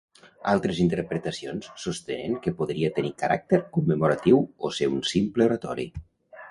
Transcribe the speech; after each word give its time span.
Altres 0.51 0.79
interpretacions 0.85 1.67
sostenen 1.83 2.39
que 2.47 2.55
podria 2.63 2.91
tenir 2.99 3.13
caràcter 3.23 3.61
commemoratiu 3.79 4.43
o 4.71 4.75
ser 4.81 4.93
un 4.99 5.07
simple 5.15 5.51
oratori. 5.53 5.89